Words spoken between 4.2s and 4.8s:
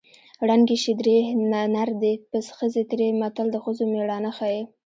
ښيي